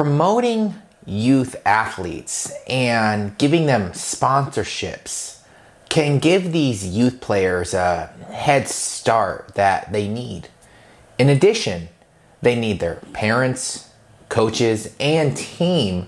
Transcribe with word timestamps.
promoting 0.00 0.74
youth 1.04 1.54
athletes 1.66 2.50
and 2.66 3.36
giving 3.36 3.66
them 3.66 3.90
sponsorships 3.90 5.42
can 5.90 6.18
give 6.18 6.52
these 6.52 6.86
youth 6.86 7.20
players 7.20 7.74
a 7.74 8.06
head 8.32 8.66
start 8.66 9.52
that 9.56 9.92
they 9.92 10.08
need. 10.08 10.48
In 11.18 11.28
addition, 11.28 11.90
they 12.40 12.58
need 12.58 12.80
their 12.80 12.94
parents, 13.12 13.90
coaches, 14.30 14.96
and 14.98 15.36
team 15.36 16.06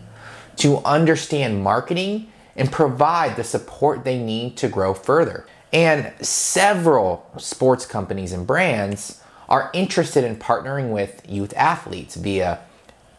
to 0.56 0.78
understand 0.86 1.62
marketing 1.62 2.32
and 2.56 2.72
provide 2.72 3.36
the 3.36 3.44
support 3.44 4.04
they 4.04 4.18
need 4.18 4.56
to 4.56 4.68
grow 4.68 4.94
further. 4.94 5.46
And 5.70 6.14
several 6.24 7.30
sports 7.36 7.84
companies 7.84 8.32
and 8.32 8.46
brands 8.46 9.20
are 9.50 9.70
interested 9.74 10.24
in 10.24 10.36
partnering 10.36 10.92
with 10.92 11.20
youth 11.28 11.52
athletes 11.58 12.14
via 12.14 12.60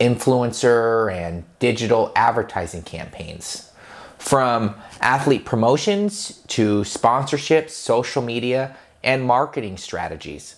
influencer 0.03 1.11
and 1.11 1.45
digital 1.59 2.11
advertising 2.15 2.83
campaigns. 2.83 3.71
From 4.17 4.75
athlete 4.99 5.45
promotions 5.45 6.43
to 6.47 6.81
sponsorships, 6.81 7.71
social 7.71 8.21
media, 8.21 8.75
and 9.03 9.23
marketing 9.23 9.77
strategies. 9.77 10.55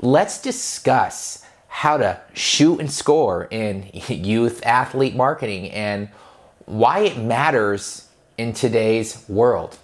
Let's 0.00 0.40
discuss 0.40 1.44
how 1.68 1.96
to 1.96 2.20
shoot 2.34 2.78
and 2.80 2.90
score 2.90 3.48
in 3.50 3.90
youth 4.08 4.64
athlete 4.64 5.16
marketing 5.16 5.70
and 5.70 6.08
why 6.66 7.00
it 7.00 7.18
matters 7.18 8.08
in 8.38 8.52
today's 8.52 9.24
world. 9.28 9.76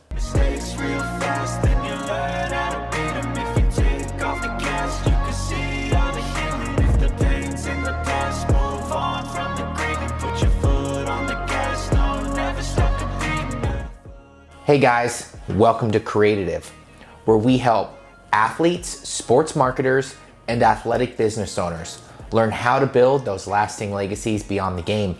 Hey 14.67 14.79
guys, 14.79 15.35
welcome 15.49 15.91
to 15.93 15.99
Creative, 15.99 16.71
where 17.25 17.39
we 17.39 17.57
help 17.57 17.99
athletes, 18.31 18.89
sports 19.09 19.57
marketers, 19.57 20.15
and 20.49 20.63
athletic 20.63 21.17
business 21.17 21.57
owners 21.57 22.03
learn 22.31 22.51
how 22.51 22.79
to 22.79 22.85
build 22.85 23.25
those 23.25 23.47
lasting 23.47 23.91
legacies 23.91 24.43
beyond 24.43 24.77
the 24.77 24.83
game. 24.83 25.17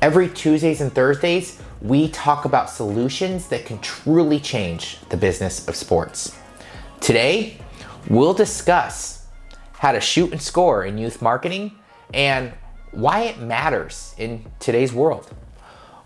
Every 0.00 0.28
Tuesdays 0.28 0.80
and 0.80 0.92
Thursdays, 0.94 1.60
we 1.82 2.08
talk 2.10 2.44
about 2.44 2.70
solutions 2.70 3.48
that 3.48 3.66
can 3.66 3.80
truly 3.80 4.38
change 4.38 5.00
the 5.08 5.16
business 5.16 5.66
of 5.66 5.74
sports. 5.74 6.38
Today, 7.00 7.58
we'll 8.08 8.34
discuss 8.34 9.26
how 9.72 9.90
to 9.90 10.00
shoot 10.00 10.30
and 10.30 10.40
score 10.40 10.84
in 10.84 10.96
youth 10.96 11.20
marketing 11.20 11.72
and 12.14 12.52
why 12.92 13.22
it 13.22 13.40
matters 13.40 14.14
in 14.16 14.46
today's 14.60 14.92
world. 14.92 15.28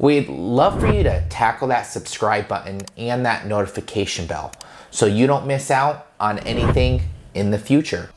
We'd 0.01 0.31
love 0.31 0.81
for 0.81 0.91
you 0.91 1.03
to 1.03 1.23
tackle 1.29 1.69
that 1.69 1.83
subscribe 1.83 2.48
button 2.48 2.81
and 2.97 3.27
that 3.27 3.47
notification 3.47 4.27
bell 4.27 4.51
so 4.91 5.05
you 5.05 5.27
don't 5.27 5.47
miss 5.47 5.70
out 5.70 6.06
on 6.19 6.39
anything 6.39 7.03
in 7.34 7.51
the 7.51 7.59
future. 7.59 8.09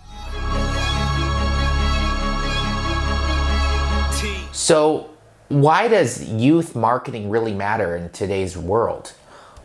So, 4.53 5.09
why 5.49 5.89
does 5.89 6.23
youth 6.23 6.73
marketing 6.73 7.29
really 7.29 7.53
matter 7.53 7.97
in 7.97 8.09
today's 8.11 8.57
world? 8.57 9.11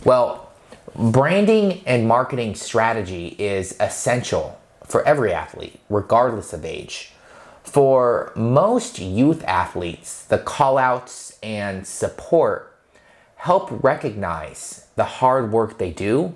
Well, 0.04 0.50
branding 0.96 1.84
and 1.86 2.08
marketing 2.08 2.56
strategy 2.56 3.36
is 3.38 3.76
essential 3.78 4.60
for 4.84 5.06
every 5.06 5.32
athlete, 5.32 5.78
regardless 5.88 6.52
of 6.52 6.64
age. 6.64 7.12
For 7.70 8.32
most 8.34 8.98
youth 8.98 9.44
athletes, 9.44 10.24
the 10.24 10.38
callouts 10.38 11.36
and 11.42 11.86
support 11.86 12.74
help 13.36 13.84
recognize 13.84 14.86
the 14.96 15.04
hard 15.04 15.52
work 15.52 15.76
they 15.76 15.90
do, 15.90 16.34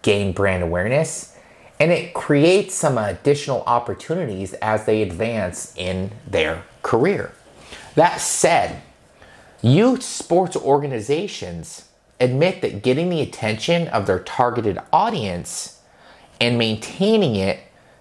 gain 0.00 0.32
brand 0.32 0.62
awareness, 0.62 1.36
and 1.78 1.92
it 1.92 2.14
creates 2.14 2.74
some 2.74 2.96
additional 2.96 3.62
opportunities 3.66 4.54
as 4.54 4.86
they 4.86 5.02
advance 5.02 5.74
in 5.76 6.10
their 6.26 6.64
career. 6.82 7.32
That 7.94 8.22
said, 8.22 8.80
youth 9.60 10.02
sports 10.02 10.56
organizations 10.56 11.84
admit 12.18 12.62
that 12.62 12.82
getting 12.82 13.10
the 13.10 13.20
attention 13.20 13.88
of 13.88 14.06
their 14.06 14.20
targeted 14.20 14.78
audience 14.90 15.82
and 16.40 16.56
maintaining 16.56 17.36
it 17.36 17.60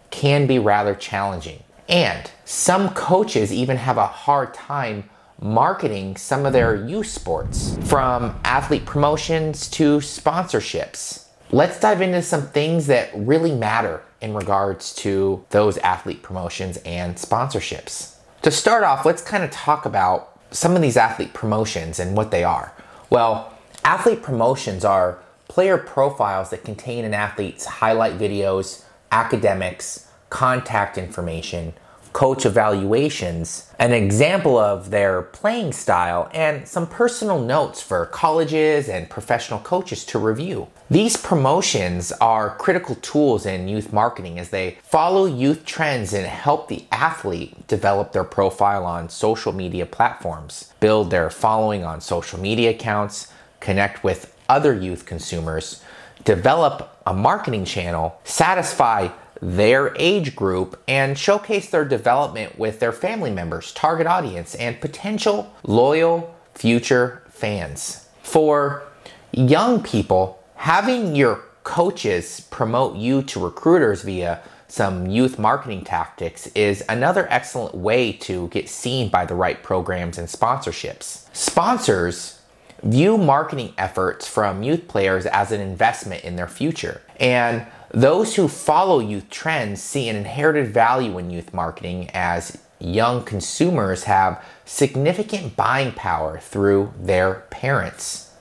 can 0.09 0.47
be 0.47 0.57
rather 0.57 0.95
challenging. 0.95 1.63
And 1.91 2.31
some 2.45 2.89
coaches 2.93 3.51
even 3.51 3.75
have 3.75 3.97
a 3.97 4.07
hard 4.07 4.53
time 4.53 5.09
marketing 5.41 6.15
some 6.15 6.45
of 6.45 6.53
their 6.53 6.87
youth 6.87 7.07
sports, 7.07 7.77
from 7.83 8.39
athlete 8.45 8.85
promotions 8.85 9.67
to 9.71 9.97
sponsorships. 9.97 11.25
Let's 11.51 11.79
dive 11.79 12.01
into 12.01 12.21
some 12.21 12.43
things 12.43 12.87
that 12.87 13.09
really 13.13 13.53
matter 13.53 14.03
in 14.21 14.33
regards 14.33 14.93
to 14.95 15.43
those 15.49 15.77
athlete 15.79 16.23
promotions 16.23 16.77
and 16.85 17.15
sponsorships. 17.15 18.15
To 18.43 18.51
start 18.51 18.83
off, 18.83 19.05
let's 19.05 19.21
kind 19.21 19.43
of 19.43 19.51
talk 19.51 19.85
about 19.85 20.39
some 20.51 20.75
of 20.75 20.81
these 20.81 20.95
athlete 20.95 21.33
promotions 21.33 21.99
and 21.99 22.15
what 22.15 22.31
they 22.31 22.43
are. 22.43 22.73
Well, 23.09 23.53
athlete 23.83 24.21
promotions 24.21 24.85
are 24.85 25.19
player 25.47 25.77
profiles 25.77 26.51
that 26.51 26.63
contain 26.63 27.03
an 27.03 27.13
athlete's 27.13 27.65
highlight 27.65 28.17
videos, 28.17 28.83
academics, 29.11 30.07
contact 30.31 30.97
information, 30.97 31.73
coach 32.13 32.45
evaluations, 32.45 33.69
an 33.79 33.93
example 33.93 34.57
of 34.57 34.89
their 34.89 35.21
playing 35.21 35.71
style, 35.71 36.29
and 36.33 36.67
some 36.67 36.87
personal 36.87 37.39
notes 37.39 37.81
for 37.81 38.05
colleges 38.07 38.89
and 38.89 39.09
professional 39.09 39.59
coaches 39.59 40.03
to 40.05 40.17
review. 40.17 40.67
These 40.89 41.17
promotions 41.17 42.11
are 42.13 42.55
critical 42.57 42.95
tools 42.95 43.45
in 43.45 43.67
youth 43.67 43.93
marketing 43.93 44.39
as 44.39 44.49
they 44.49 44.77
follow 44.83 45.25
youth 45.25 45.65
trends 45.65 46.13
and 46.13 46.25
help 46.25 46.67
the 46.67 46.85
athlete 46.91 47.67
develop 47.67 48.11
their 48.11 48.23
profile 48.23 48.85
on 48.85 49.09
social 49.09 49.53
media 49.53 49.85
platforms, 49.85 50.73
build 50.79 51.11
their 51.11 51.29
following 51.29 51.83
on 51.83 52.01
social 52.01 52.39
media 52.39 52.71
accounts, 52.71 53.31
connect 53.59 54.03
with 54.03 54.35
other 54.49 54.73
youth 54.73 55.05
consumers, 55.05 55.81
develop 56.23 56.97
a 57.05 57.13
marketing 57.13 57.65
channel, 57.65 58.19
satisfy 58.23 59.09
their 59.41 59.93
age 59.97 60.35
group 60.35 60.79
and 60.87 61.17
showcase 61.17 61.69
their 61.69 61.85
development 61.85 62.59
with 62.59 62.79
their 62.79 62.91
family 62.91 63.31
members, 63.31 63.73
target 63.73 64.05
audience, 64.05 64.53
and 64.55 64.79
potential 64.79 65.53
loyal 65.63 66.35
future 66.53 67.23
fans. 67.29 68.07
For 68.21 68.83
young 69.31 69.81
people, 69.81 70.43
having 70.55 71.15
your 71.15 71.43
coaches 71.63 72.47
promote 72.51 72.95
you 72.95 73.23
to 73.23 73.39
recruiters 73.39 74.03
via 74.03 74.41
some 74.67 75.07
youth 75.07 75.37
marketing 75.37 75.83
tactics 75.83 76.47
is 76.55 76.83
another 76.87 77.27
excellent 77.29 77.75
way 77.75 78.13
to 78.13 78.47
get 78.49 78.69
seen 78.69 79.09
by 79.09 79.25
the 79.25 79.35
right 79.35 79.61
programs 79.61 80.17
and 80.17 80.29
sponsorships. 80.29 81.25
Sponsors 81.33 82.39
view 82.83 83.17
marketing 83.17 83.73
efforts 83.77 84.27
from 84.27 84.63
youth 84.63 84.87
players 84.87 85.25
as 85.25 85.51
an 85.51 85.59
investment 85.59 86.23
in 86.23 86.35
their 86.35 86.47
future. 86.47 87.01
And 87.19 87.65
those 87.93 88.35
who 88.35 88.47
follow 88.47 88.99
youth 88.99 89.29
trends 89.29 89.81
see 89.81 90.07
an 90.07 90.15
inherited 90.15 90.73
value 90.73 91.17
in 91.17 91.29
youth 91.29 91.53
marketing 91.53 92.09
as 92.13 92.57
young 92.79 93.23
consumers 93.23 94.05
have 94.05 94.43
significant 94.65 95.55
buying 95.55 95.91
power 95.91 96.39
through 96.39 96.93
their 96.97 97.45
parents. 97.49 98.33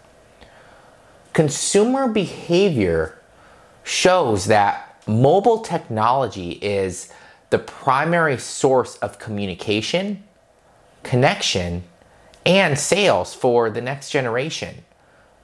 Consumer 1.32 2.08
behavior 2.08 3.18
shows 3.82 4.46
that 4.46 5.02
mobile 5.06 5.60
technology 5.60 6.52
is 6.52 7.12
the 7.50 7.58
primary 7.58 8.38
source 8.38 8.96
of 8.98 9.18
communication, 9.18 10.22
connection, 11.02 11.82
and 12.46 12.78
sales 12.78 13.34
for 13.34 13.68
the 13.68 13.80
next 13.80 14.10
generation. 14.10 14.84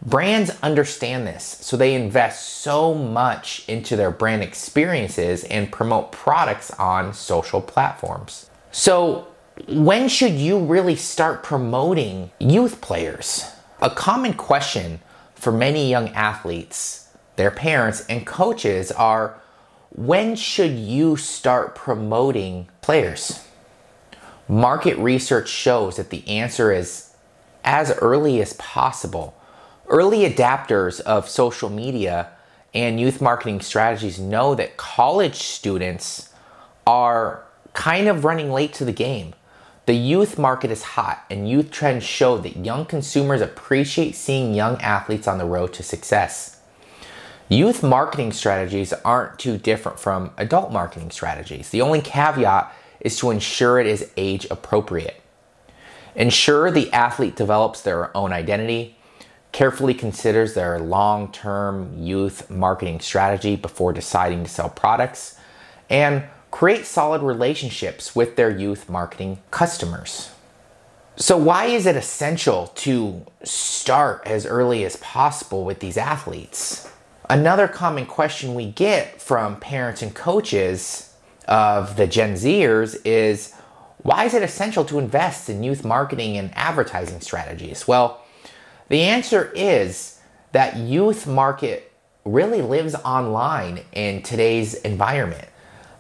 Brands 0.03 0.51
understand 0.63 1.27
this, 1.27 1.43
so 1.61 1.77
they 1.77 1.95
invest 1.95 2.61
so 2.61 2.95
much 2.95 3.65
into 3.67 3.97
their 3.97 4.11
brand 4.11 4.43
experiences 4.43 5.45
and 5.45 5.73
promote 5.73 6.13
products 6.13 6.71
on 6.73 7.15
social 7.15 7.61
platforms. 7.61 8.51
So, 8.71 9.27
when 9.69 10.09
should 10.09 10.35
you 10.35 10.59
really 10.59 10.97
start 10.97 11.43
promoting 11.43 12.31
youth 12.39 12.83
players? 12.83 13.51
A 13.81 13.89
common 13.89 14.35
question 14.35 15.01
for 15.35 15.51
many 15.51 15.89
young 15.89 16.11
athletes, 16.11 17.09
their 17.37 17.51
parents, 17.51 18.05
and 18.07 18.27
coaches 18.27 18.93
are 18.93 19.41
when 19.91 20.37
should 20.37 20.73
you 20.73 21.17
start 21.17 21.75
promoting 21.75 22.69
players? 22.83 23.43
Market 24.47 24.99
research 24.99 25.49
shows 25.49 25.97
that 25.97 26.11
the 26.11 26.27
answer 26.29 26.71
is 26.71 27.15
as 27.65 27.93
early 27.99 28.43
as 28.43 28.53
possible 28.55 29.36
Early 29.89 30.29
adapters 30.29 31.01
of 31.01 31.29
social 31.29 31.71
media 31.71 32.31
and 32.75 32.99
youth 32.99 33.21
marketing 33.21 33.61
strategies 33.61 34.19
know 34.19 34.55
that 34.57 34.77
college 34.77 35.37
students 35.37 36.31
are 36.87 37.45
kind 37.73 38.09
of 38.09 38.25
running 38.25 38.51
late 38.51 38.73
to 38.75 38.85
the 38.85 38.93
game. 38.93 39.35
The 39.87 39.95
youth 39.95 40.39
market 40.39 40.73
is 40.73 40.83
hot, 40.83 41.25
and 41.31 41.49
youth 41.49 41.71
trends 41.71 42.03
show 42.03 42.39
that 42.39 42.57
young 42.57 42.85
consumers 42.87 43.41
appreciate 43.41 44.17
seeing 44.17 44.55
young 44.55 44.81
athletes 44.81 45.29
on 45.29 45.39
the 45.39 45.45
road 45.45 45.73
to 45.75 45.85
success. 45.85 46.61
Youth 47.49 47.85
marketing 47.85 48.33
strategies 48.33 48.93
aren't 48.93 49.39
too 49.39 49.57
different 49.57 50.01
from 50.01 50.33
adult 50.37 50.73
marketing 50.73 51.13
strategies. 51.13 51.71
The 51.71 51.83
only 51.83 52.01
caveat 52.01 52.75
is 52.99 53.17
to 53.19 53.31
ensure 53.31 53.79
it 53.79 53.87
is 53.87 54.11
age 54.17 54.49
appropriate. 54.51 55.23
Ensure 56.17 56.73
the 56.73 56.93
athlete 56.93 57.37
develops 57.37 57.83
their 57.83 58.17
own 58.17 58.33
identity, 58.33 58.96
carefully 59.57 59.95
considers 59.95 60.53
their 60.53 60.79
long 60.79 61.33
term 61.33 61.91
youth 61.97 62.51
marketing 62.51 63.01
strategy 63.01 63.57
before 63.57 63.91
deciding 63.91 64.45
to 64.45 64.51
sell 64.51 64.69
products, 64.69 65.41
and 65.89 66.23
create 66.51 66.85
solid 66.85 67.23
relationships 67.23 68.15
with 68.15 68.37
their 68.37 68.51
youth 68.51 68.91
marketing 68.91 69.39
customers. 69.51 70.31
So, 71.17 71.39
why 71.39 71.65
is 71.65 71.87
it 71.87 71.97
essential 71.97 72.67
to 72.85 73.25
start 73.45 74.25
as 74.27 74.45
early 74.45 74.85
as 74.85 74.97
possible 74.97 75.65
with 75.65 75.81
these 75.81 75.97
athletes? 75.97 76.93
Another 77.31 77.67
common 77.67 78.05
question 78.05 78.55
we 78.55 78.71
get 78.71 79.23
from 79.23 79.59
parents 79.59 80.03
and 80.03 80.15
coaches 80.15 81.15
of 81.49 81.97
the 81.97 82.07
Gen 82.07 82.35
Zers 82.35 83.01
is 83.07 83.55
why 84.03 84.25
is 84.25 84.35
it 84.35 84.43
essential 84.43 84.85
to 84.85 84.99
invest 84.99 85.49
in 85.49 85.63
youth 85.63 85.83
marketing 85.83 86.37
and 86.37 86.51
advertising 86.55 87.23
strategies? 87.23 87.89
Well, 87.89 88.21
the 88.89 89.03
answer 89.03 89.51
is 89.55 90.21
that 90.53 90.77
youth 90.77 91.27
market 91.27 91.93
really 92.25 92.63
lives 92.63 92.95
online 92.97 93.81
in 93.93 94.23
today's 94.23 94.75
environment. 94.75 95.49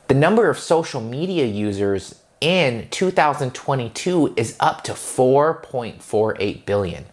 The 0.08 0.14
number 0.14 0.48
of 0.48 0.58
social 0.58 1.00
media 1.00 1.46
users 1.46 2.20
in 2.40 2.88
2022 2.90 4.34
is 4.36 4.56
up 4.60 4.84
to 4.84 4.92
4.48 4.92 6.64
billion. 6.66 7.06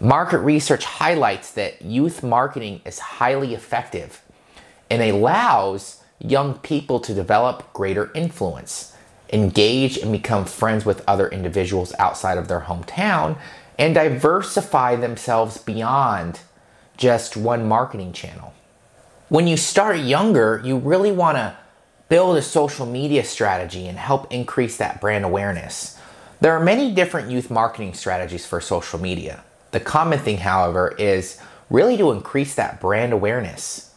Market 0.00 0.38
research 0.38 0.84
highlights 0.84 1.52
that 1.52 1.82
youth 1.82 2.22
marketing 2.22 2.80
is 2.86 2.98
highly 2.98 3.54
effective 3.54 4.22
and 4.88 5.02
allows 5.02 6.02
young 6.18 6.54
people 6.54 7.00
to 7.00 7.14
develop 7.14 7.70
greater 7.72 8.10
influence, 8.14 8.96
engage 9.32 9.98
and 9.98 10.10
become 10.10 10.44
friends 10.44 10.84
with 10.84 11.04
other 11.06 11.28
individuals 11.28 11.92
outside 11.98 12.38
of 12.38 12.48
their 12.48 12.60
hometown, 12.60 13.38
and 13.80 13.94
diversify 13.94 14.94
themselves 14.94 15.56
beyond 15.56 16.40
just 16.98 17.34
one 17.34 17.66
marketing 17.66 18.12
channel. 18.12 18.52
When 19.30 19.46
you 19.46 19.56
start 19.56 19.96
younger, 19.96 20.60
you 20.62 20.76
really 20.76 21.10
want 21.10 21.38
to 21.38 21.56
build 22.10 22.36
a 22.36 22.42
social 22.42 22.84
media 22.84 23.24
strategy 23.24 23.88
and 23.88 23.96
help 23.96 24.30
increase 24.30 24.76
that 24.76 25.00
brand 25.00 25.24
awareness. 25.24 25.98
There 26.42 26.52
are 26.52 26.62
many 26.62 26.92
different 26.92 27.30
youth 27.30 27.50
marketing 27.50 27.94
strategies 27.94 28.44
for 28.44 28.60
social 28.60 29.00
media. 29.00 29.42
The 29.70 29.80
common 29.80 30.18
thing, 30.18 30.38
however, 30.38 30.94
is 30.98 31.40
really 31.70 31.96
to 31.96 32.10
increase 32.10 32.54
that 32.56 32.82
brand 32.82 33.14
awareness. 33.14 33.94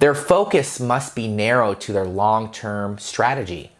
Their 0.00 0.16
focus 0.16 0.80
must 0.80 1.14
be 1.14 1.28
narrowed 1.28 1.80
to 1.82 1.92
their 1.92 2.04
long 2.04 2.50
term 2.50 2.98
strategy, 2.98 3.70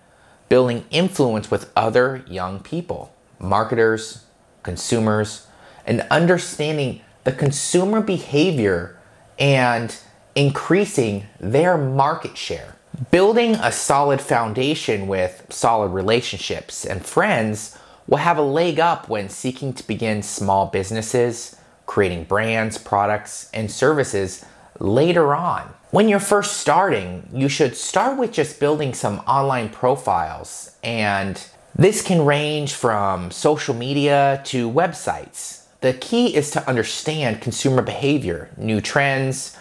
building 0.48 0.84
influence 0.90 1.50
with 1.50 1.72
other 1.74 2.22
young 2.28 2.60
people, 2.60 3.12
marketers, 3.40 4.25
consumers, 4.66 5.46
and 5.86 6.06
understanding 6.10 7.00
the 7.24 7.32
consumer 7.32 8.02
behavior 8.02 8.98
and 9.38 9.96
increasing 10.34 11.24
their 11.40 11.78
market 11.78 12.36
share. 12.36 12.76
Building 13.10 13.54
a 13.54 13.72
solid 13.72 14.20
foundation 14.20 15.06
with 15.06 15.46
solid 15.48 15.88
relationships 15.88 16.84
and 16.84 17.04
friends 17.04 17.78
will 18.06 18.18
have 18.18 18.38
a 18.38 18.42
leg 18.42 18.78
up 18.78 19.08
when 19.08 19.28
seeking 19.28 19.72
to 19.74 19.86
begin 19.86 20.22
small 20.22 20.66
businesses, 20.66 21.56
creating 21.86 22.24
brands, 22.24 22.78
products, 22.78 23.50
and 23.54 23.70
services 23.70 24.44
later 24.78 25.34
on. 25.34 25.62
When 25.90 26.08
you're 26.08 26.20
first 26.20 26.58
starting, 26.58 27.28
you 27.32 27.48
should 27.48 27.76
start 27.76 28.18
with 28.18 28.32
just 28.32 28.60
building 28.60 28.92
some 28.94 29.20
online 29.20 29.68
profiles, 29.70 30.76
and 30.82 31.40
this 31.78 32.00
can 32.00 32.24
range 32.24 32.72
from 32.72 33.30
social 33.30 33.74
media 33.74 34.40
to 34.46 34.70
websites. 34.70 35.64
The 35.82 35.92
key 35.92 36.34
is 36.34 36.50
to 36.52 36.66
understand 36.66 37.42
consumer 37.42 37.82
behavior, 37.82 38.48
new 38.56 38.80
trends, 38.80 39.54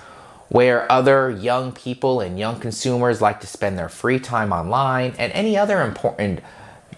where 0.47 0.89
other 0.89 1.29
young 1.29 1.73
people 1.73 2.21
and 2.21 2.39
young 2.39 2.59
consumers 2.59 3.21
like 3.21 3.41
to 3.41 3.47
spend 3.47 3.77
their 3.77 3.89
free 3.89 4.19
time 4.19 4.53
online, 4.53 5.13
and 5.17 5.31
any 5.33 5.57
other 5.57 5.81
important 5.81 6.39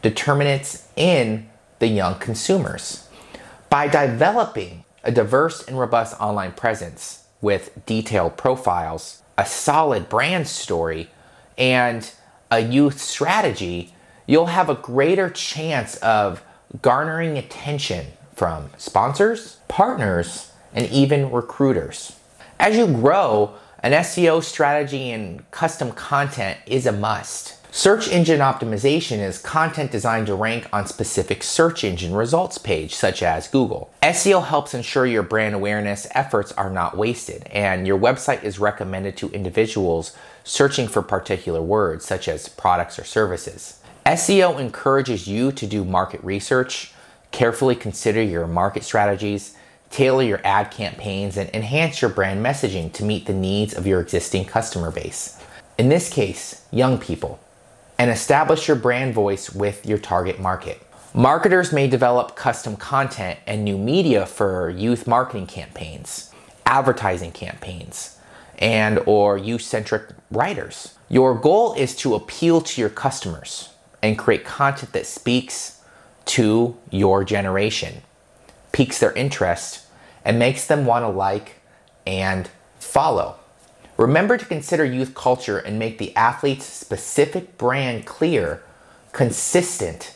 determinants 0.03 0.87
in 0.95 1.49
the 1.79 1.87
young 1.87 2.19
consumers. 2.19 3.07
By 3.69 3.87
developing 3.87 4.85
a 5.03 5.11
diverse 5.11 5.65
and 5.67 5.79
robust 5.79 6.19
online 6.21 6.51
presence 6.51 7.23
with 7.41 7.85
detailed 7.85 8.37
profiles, 8.37 9.23
a 9.37 9.45
solid 9.45 10.09
brand 10.09 10.47
story, 10.47 11.09
and 11.57 12.11
a 12.51 12.59
youth 12.59 12.99
strategy, 12.99 13.93
you'll 14.27 14.47
have 14.47 14.69
a 14.69 14.75
greater 14.75 15.29
chance 15.29 15.95
of 15.97 16.43
garnering 16.81 17.37
attention 17.37 18.05
from 18.35 18.69
sponsors, 18.77 19.57
partners, 19.67 20.51
and 20.73 20.87
even 20.91 21.31
recruiters. 21.31 22.15
As 22.59 22.75
you 22.75 22.85
grow, 22.85 23.53
an 23.79 23.93
SEO 23.93 24.43
strategy 24.43 25.11
and 25.11 25.49
custom 25.51 25.91
content 25.91 26.57
is 26.67 26.85
a 26.85 26.91
must. 26.91 27.55
Search 27.71 28.07
engine 28.09 28.39
optimization 28.39 29.19
is 29.19 29.37
content 29.37 29.91
designed 29.91 30.27
to 30.27 30.35
rank 30.35 30.67
on 30.73 30.87
specific 30.87 31.43
search 31.43 31.83
engine 31.83 32.13
results 32.13 32.57
page, 32.57 32.95
such 32.95 33.21
as 33.21 33.47
Google. 33.47 33.93
SEO 34.01 34.43
helps 34.43 34.73
ensure 34.73 35.05
your 35.05 35.21
brand 35.21 35.53
awareness 35.53 36.07
efforts 36.11 36.51
are 36.53 36.71
not 36.71 36.97
wasted, 36.97 37.43
and 37.51 37.85
your 37.85 37.99
website 37.99 38.43
is 38.43 38.57
recommended 38.57 39.15
to 39.17 39.29
individuals 39.29 40.15
searching 40.43 40.87
for 40.87 41.01
particular 41.01 41.61
words, 41.61 42.05
such 42.05 42.27
as 42.27 42.49
products 42.49 42.97
or 42.97 43.03
services. 43.03 43.79
SEO 44.07 44.57
encourages 44.57 45.27
you 45.27 45.51
to 45.51 45.67
do 45.67 45.83
market 45.83 46.23
research, 46.23 46.93
carefully 47.31 47.75
consider 47.75 48.23
your 48.23 48.47
market 48.47 48.85
strategies, 48.85 49.57
tailor 49.89 50.23
your 50.23 50.39
ad 50.45 50.71
campaigns, 50.71 51.35
and 51.35 51.49
enhance 51.53 52.01
your 52.01 52.09
brand 52.09 52.41
messaging 52.43 52.89
to 52.93 53.03
meet 53.03 53.25
the 53.25 53.33
needs 53.33 53.73
of 53.73 53.85
your 53.85 53.99
existing 53.99 54.45
customer 54.45 54.91
base. 54.91 55.37
In 55.77 55.89
this 55.89 56.09
case, 56.09 56.65
young 56.71 56.97
people, 56.97 57.37
and 57.97 58.09
establish 58.09 58.69
your 58.69 58.77
brand 58.77 59.13
voice 59.13 59.53
with 59.53 59.85
your 59.85 59.97
target 59.97 60.39
market. 60.39 60.81
Marketers 61.13 61.73
may 61.73 61.89
develop 61.89 62.37
custom 62.37 62.77
content 62.77 63.37
and 63.45 63.65
new 63.65 63.77
media 63.77 64.25
for 64.25 64.69
youth 64.69 65.05
marketing 65.05 65.47
campaigns, 65.47 66.31
advertising 66.65 67.33
campaigns, 67.33 68.17
and 68.57 68.99
or 69.05 69.37
youth-centric 69.37 70.11
writers. 70.31 70.95
Your 71.09 71.35
goal 71.35 71.73
is 71.73 71.93
to 71.97 72.15
appeal 72.15 72.61
to 72.61 72.79
your 72.79 72.89
customers 72.89 73.73
and 74.01 74.17
create 74.17 74.45
content 74.45 74.93
that 74.93 75.05
speaks 75.05 75.81
to 76.25 76.77
your 76.91 77.23
generation 77.23 78.01
piques 78.77 78.99
their 78.99 79.13
interest 79.13 79.87
and 80.23 80.37
makes 80.37 80.67
them 80.67 80.85
want 80.85 81.03
to 81.03 81.09
like 81.09 81.55
and 82.05 82.47
follow. 82.79 83.37
Remember 83.97 84.37
to 84.37 84.45
consider 84.45 84.85
youth 84.85 85.15
culture 85.15 85.57
and 85.57 85.79
make 85.79 85.97
the 85.97 86.15
athlete's 86.15 86.65
specific 86.65 87.57
brand 87.57 88.05
clear, 88.05 88.61
consistent, 89.13 90.15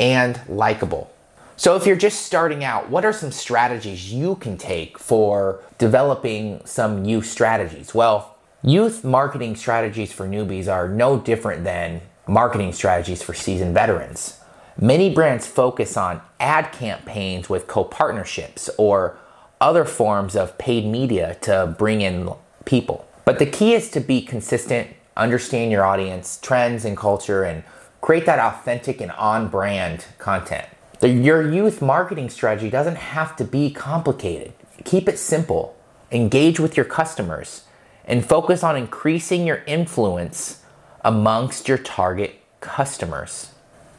and 0.00 0.40
likable. 0.48 1.12
So, 1.56 1.76
if 1.76 1.86
you're 1.86 1.94
just 1.94 2.22
starting 2.22 2.64
out, 2.64 2.90
what 2.90 3.04
are 3.04 3.12
some 3.12 3.30
strategies 3.30 4.12
you 4.12 4.34
can 4.36 4.58
take 4.58 4.98
for 4.98 5.62
developing 5.78 6.62
some 6.64 7.02
new 7.02 7.22
strategies? 7.22 7.94
Well, 7.94 8.36
youth 8.62 9.04
marketing 9.04 9.54
strategies 9.54 10.10
for 10.10 10.26
newbies 10.26 10.66
are 10.66 10.88
no 10.88 11.16
different 11.16 11.62
than 11.62 12.00
marketing 12.30 12.72
strategies 12.72 13.22
for 13.22 13.34
seasoned 13.34 13.74
veterans. 13.74 14.38
Many 14.80 15.12
brands 15.12 15.48
focus 15.48 15.96
on 15.96 16.22
ad 16.38 16.70
campaigns 16.70 17.48
with 17.48 17.66
co 17.66 17.82
partnerships 17.82 18.70
or 18.78 19.18
other 19.60 19.84
forms 19.84 20.36
of 20.36 20.56
paid 20.56 20.86
media 20.86 21.36
to 21.42 21.74
bring 21.76 22.00
in 22.00 22.30
people. 22.64 23.06
But 23.24 23.40
the 23.40 23.46
key 23.46 23.74
is 23.74 23.90
to 23.90 24.00
be 24.00 24.22
consistent, 24.22 24.88
understand 25.16 25.72
your 25.72 25.84
audience, 25.84 26.38
trends, 26.40 26.84
and 26.84 26.96
culture, 26.96 27.42
and 27.42 27.64
create 28.00 28.26
that 28.26 28.38
authentic 28.38 29.00
and 29.00 29.10
on 29.12 29.48
brand 29.48 30.06
content. 30.18 30.66
Your 31.02 31.50
youth 31.50 31.82
marketing 31.82 32.30
strategy 32.30 32.70
doesn't 32.70 32.96
have 32.96 33.34
to 33.36 33.44
be 33.44 33.70
complicated. 33.70 34.52
Keep 34.84 35.08
it 35.08 35.18
simple, 35.18 35.76
engage 36.12 36.60
with 36.60 36.76
your 36.76 36.86
customers, 36.86 37.64
and 38.04 38.24
focus 38.24 38.62
on 38.62 38.76
increasing 38.76 39.46
your 39.46 39.62
influence 39.66 40.59
amongst 41.02 41.68
your 41.68 41.78
target 41.78 42.40
customers. 42.60 43.52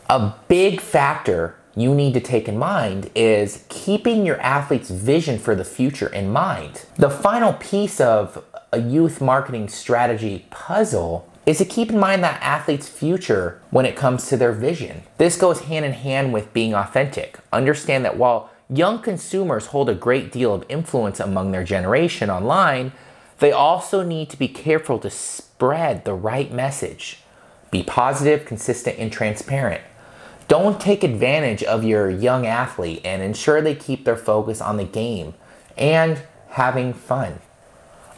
A 0.10 0.34
big 0.48 0.82
factor 0.82 1.56
you 1.76 1.96
need 1.96 2.14
to 2.14 2.20
take 2.20 2.48
in 2.48 2.58
mind 2.58 3.10
is 3.16 3.64
keeping 3.70 4.26
your 4.26 4.40
athlete's 4.42 4.90
vision 4.90 5.40
for 5.40 5.56
the 5.56 5.64
future 5.64 6.10
in 6.10 6.32
mind. 6.32 6.86
The 6.98 7.10
final 7.10 7.54
piece 7.54 8.02
of 8.02 8.44
a 8.74 8.82
youth 8.82 9.22
marketing 9.22 9.70
strategy 9.70 10.46
puzzle 10.50 11.28
is 11.46 11.58
to 11.58 11.66
keep 11.66 11.90
in 11.90 12.00
mind 12.00 12.24
that 12.24 12.42
athlete's 12.42 12.88
future 12.88 13.62
when 13.72 13.86
it 13.86 13.96
comes 13.96 14.28
to 14.28 14.38
their 14.38 14.52
vision. 14.52 15.04
This 15.18 15.38
goes 15.38 15.62
hand 15.62 15.86
in 15.86 15.94
hand 15.94 16.34
with 16.34 16.54
being 16.54 16.74
authentic. 16.74 17.40
Understand 17.52 18.06
that 18.06 18.18
while 18.18 18.52
young 18.70 19.00
consumers 19.00 19.68
hold 19.68 19.90
a 19.90 19.96
great 19.96 20.32
deal 20.32 20.54
of 20.54 20.66
influence 20.70 21.20
among 21.20 21.52
their 21.52 21.64
generation 21.64 22.30
online, 22.30 22.92
they 23.42 23.52
also 23.52 24.04
need 24.04 24.30
to 24.30 24.38
be 24.38 24.48
careful 24.48 25.00
to 25.00 25.10
spread 25.10 26.06
the 26.06 26.14
right 26.14 26.54
message. 26.54 27.18
Be 27.72 27.82
positive, 27.82 28.46
consistent, 28.46 29.00
and 29.00 29.12
transparent. 29.12 29.82
Don't 30.48 30.80
take 30.80 31.04
advantage 31.04 31.64
of 31.64 31.84
your 31.84 32.08
young 32.08 32.46
athlete 32.46 33.02
and 33.04 33.24
ensure 33.24 33.60
they 33.60 33.74
keep 33.74 34.06
their 34.06 34.16
focus 34.16 34.62
on 34.62 34.78
the 34.78 34.84
game 34.84 35.34
and 35.76 36.22
having 36.50 36.94
fun. 36.94 37.40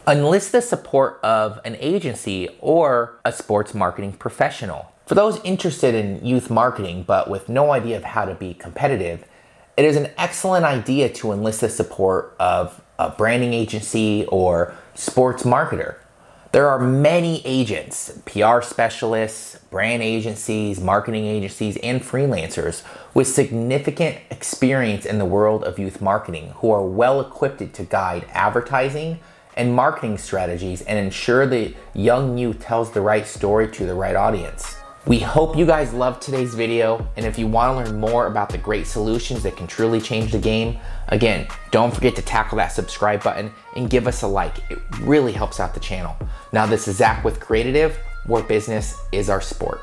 Enlist 0.06 0.52
the 0.52 0.60
support 0.60 1.20
of 1.22 1.58
an 1.64 1.76
agency 1.80 2.50
or 2.60 3.18
a 3.24 3.32
sports 3.32 3.72
marketing 3.72 4.12
professional. 4.12 4.92
For 5.06 5.14
those 5.14 5.40
interested 5.42 5.94
in 5.94 6.22
youth 6.22 6.50
marketing 6.50 7.04
but 7.06 7.30
with 7.30 7.48
no 7.48 7.72
idea 7.72 7.96
of 7.96 8.04
how 8.04 8.26
to 8.26 8.34
be 8.34 8.52
competitive, 8.52 9.24
it 9.78 9.86
is 9.86 9.96
an 9.96 10.10
excellent 10.18 10.66
idea 10.66 11.08
to 11.08 11.32
enlist 11.32 11.62
the 11.62 11.70
support 11.70 12.36
of 12.38 12.83
a 12.98 13.10
branding 13.10 13.52
agency 13.52 14.26
or 14.26 14.74
sports 14.94 15.42
marketer. 15.42 15.96
There 16.52 16.68
are 16.68 16.78
many 16.78 17.42
agents, 17.44 18.16
PR 18.26 18.62
specialists, 18.62 19.58
brand 19.70 20.04
agencies, 20.04 20.80
marketing 20.80 21.24
agencies, 21.24 21.76
and 21.78 22.00
freelancers 22.00 22.84
with 23.12 23.26
significant 23.26 24.18
experience 24.30 25.04
in 25.04 25.18
the 25.18 25.24
world 25.24 25.64
of 25.64 25.80
youth 25.80 26.00
marketing 26.00 26.52
who 26.58 26.70
are 26.70 26.86
well 26.86 27.20
equipped 27.20 27.74
to 27.74 27.82
guide 27.82 28.26
advertising 28.30 29.18
and 29.56 29.74
marketing 29.74 30.16
strategies 30.16 30.82
and 30.82 30.96
ensure 30.96 31.44
the 31.44 31.74
young 31.92 32.38
youth 32.38 32.60
tells 32.60 32.92
the 32.92 33.00
right 33.00 33.26
story 33.26 33.68
to 33.72 33.84
the 33.84 33.94
right 33.94 34.14
audience. 34.14 34.73
We 35.06 35.18
hope 35.18 35.54
you 35.54 35.66
guys 35.66 35.92
loved 35.92 36.22
today's 36.22 36.54
video, 36.54 37.06
and 37.18 37.26
if 37.26 37.38
you 37.38 37.46
want 37.46 37.76
to 37.76 37.84
learn 37.84 38.00
more 38.00 38.26
about 38.26 38.48
the 38.48 38.56
great 38.56 38.86
solutions 38.86 39.42
that 39.42 39.54
can 39.54 39.66
truly 39.66 40.00
change 40.00 40.32
the 40.32 40.38
game, 40.38 40.78
again, 41.08 41.46
don't 41.70 41.94
forget 41.94 42.16
to 42.16 42.22
tackle 42.22 42.56
that 42.56 42.68
subscribe 42.68 43.22
button 43.22 43.52
and 43.76 43.90
give 43.90 44.06
us 44.06 44.22
a 44.22 44.26
like. 44.26 44.58
It 44.70 44.78
really 45.00 45.32
helps 45.32 45.60
out 45.60 45.74
the 45.74 45.80
channel. 45.80 46.16
Now, 46.52 46.64
this 46.64 46.88
is 46.88 46.96
Zach 46.96 47.22
with 47.22 47.38
Creative, 47.38 47.94
where 48.24 48.42
business 48.44 48.98
is 49.12 49.28
our 49.28 49.42
sport. 49.42 49.82